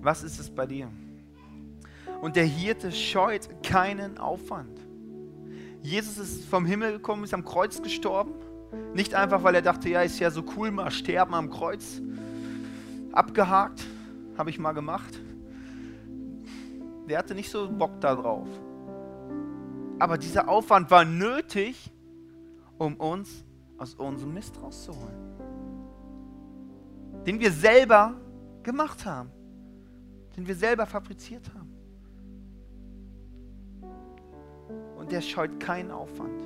[0.00, 0.90] Was ist es bei dir?
[2.20, 4.80] Und der Hirte scheut keinen Aufwand.
[5.82, 8.32] Jesus ist vom Himmel gekommen, ist am Kreuz gestorben.
[8.94, 12.00] Nicht einfach, weil er dachte, ja, ist ja so cool, mal sterben am Kreuz.
[13.12, 13.84] Abgehakt,
[14.36, 15.20] habe ich mal gemacht.
[17.08, 18.48] Der hatte nicht so Bock darauf.
[19.98, 21.92] Aber dieser Aufwand war nötig,
[22.78, 23.45] um uns
[23.78, 25.16] aus unserem Mist rauszuholen.
[27.26, 28.14] Den wir selber
[28.62, 29.30] gemacht haben.
[30.36, 31.72] Den wir selber fabriziert haben.
[34.96, 36.40] Und der scheut keinen Aufwand,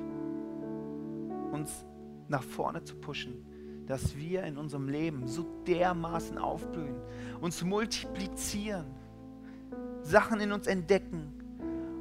[1.51, 1.85] uns
[2.27, 3.45] nach vorne zu pushen,
[3.87, 6.95] dass wir in unserem Leben so dermaßen aufblühen,
[7.41, 8.85] uns multiplizieren,
[10.01, 11.33] Sachen in uns entdecken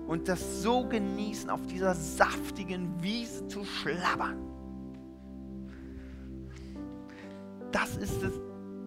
[0.07, 4.50] und das so genießen, auf dieser saftigen Wiese zu schlabbern.
[7.73, 8.33] Das ist das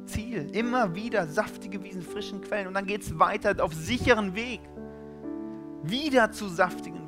[0.05, 0.49] Ziel.
[0.55, 4.61] Immer wieder saftige Wiesen, frischen Quellen und dann geht es weiter auf sicheren Weg.
[5.83, 7.03] Wieder zu saftigen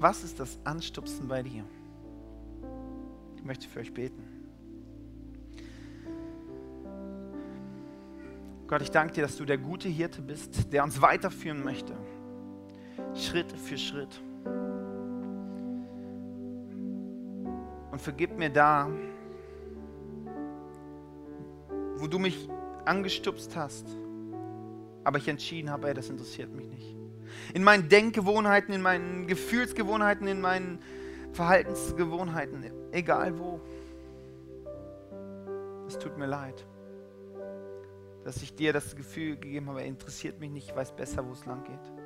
[0.00, 1.64] Was ist das Anstupsen bei dir?
[3.36, 4.22] Ich möchte für euch beten.
[8.68, 11.94] Gott, ich danke dir, dass du der gute Hirte bist, der uns weiterführen möchte.
[13.14, 14.20] Schritt für Schritt.
[17.98, 18.88] Und vergib mir da,
[21.96, 22.48] wo du mich
[22.84, 23.86] angestupst hast,
[25.02, 26.98] aber ich entschieden habe, ey, das interessiert mich nicht
[27.54, 30.78] in meinen Denkgewohnheiten, in meinen Gefühlsgewohnheiten, in meinen
[31.32, 33.60] Verhaltensgewohnheiten, egal wo.
[35.88, 36.64] Es tut mir leid,
[38.24, 41.32] dass ich dir das Gefühl gegeben habe, er interessiert mich nicht, ich weiß besser, wo
[41.32, 41.97] es lang geht.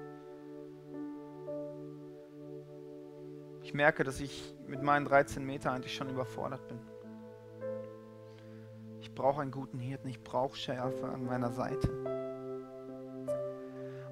[3.72, 6.78] Ich merke, dass ich mit meinen 13 Metern eigentlich schon überfordert bin.
[9.00, 11.88] Ich brauche einen guten Hirten, ich brauche Schärfe an meiner Seite.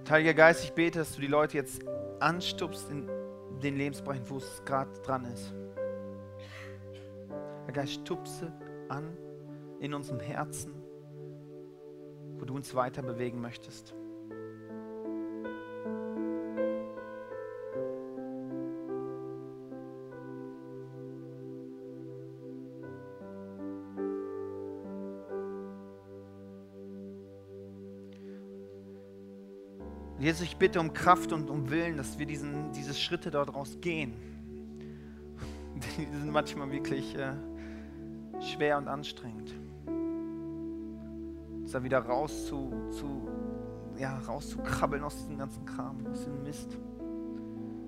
[0.08, 1.82] Heiliger Geist, ich bete, dass du die Leute jetzt
[2.20, 3.06] anstupst in
[3.62, 5.52] den Lebensbereichen, wo es gerade dran ist.
[7.66, 8.50] Herr Geist, stupse
[8.88, 9.14] an
[9.78, 10.72] in unserem Herzen,
[12.38, 13.94] wo du uns weiter bewegen möchtest.
[30.40, 34.14] Jesus, ich bitte um Kraft und um Willen, dass wir diesen, diese Schritte daraus gehen.
[35.98, 37.32] Die sind manchmal wirklich äh,
[38.40, 39.52] schwer und anstrengend.
[41.70, 43.28] Da wieder raus zu, zu,
[43.98, 46.76] ja, rauszukrabbeln aus diesem ganzen Kram, aus dem Mist.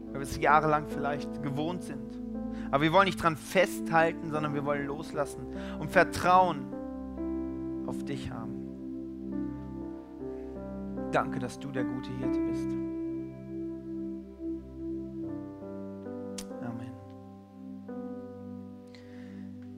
[0.09, 2.21] Weil wir es jahrelang vielleicht gewohnt sind.
[2.71, 5.47] Aber wir wollen nicht dran festhalten, sondern wir wollen loslassen
[5.81, 6.67] und Vertrauen
[7.87, 8.42] auf dich haben.
[11.13, 12.67] Danke, dass du der gute Hirte bist.
[16.63, 16.93] Amen.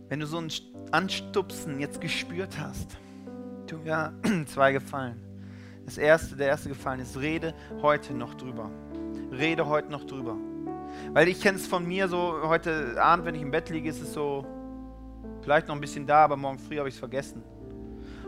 [0.09, 0.49] Wenn du so ein
[0.93, 2.97] Anstupsen jetzt gespürt hast,
[3.67, 4.15] tu mir
[4.47, 5.21] zwei Gefallen.
[5.85, 8.71] Das erste, der erste Gefallen ist, rede heute noch drüber.
[9.33, 10.37] Rede heute noch drüber.
[11.13, 14.01] Weil ich kenne es von mir so, heute Abend, wenn ich im Bett liege, ist
[14.01, 14.47] es so,
[15.43, 17.43] vielleicht noch ein bisschen da, aber morgen früh habe ich es vergessen.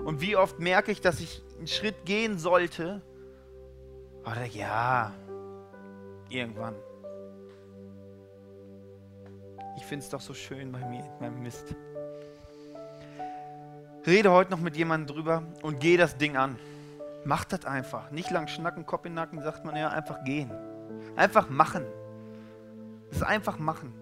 [0.07, 3.03] Und wie oft merke ich, dass ich einen Schritt gehen sollte,
[4.25, 5.13] oder ja,
[6.29, 6.77] irgendwann.
[9.77, 11.75] Ich finde es doch so schön bei mir, in Mist.
[14.07, 16.57] Rede heute noch mit jemandem drüber und geh das Ding an.
[17.25, 18.13] Mach das einfach.
[18.13, 20.53] Nicht lang schnacken, Kopf in Nacken, sagt man ja, einfach gehen.
[21.17, 21.85] Einfach machen.
[23.09, 23.93] Das ist einfach machen.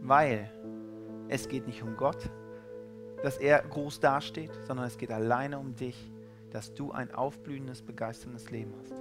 [0.00, 0.50] Weil
[1.28, 2.28] Es geht nicht um Gott,
[3.22, 6.10] dass er groß dasteht, sondern es geht alleine um dich,
[6.50, 8.97] dass du ein aufblühendes, begeisterndes Leben hast.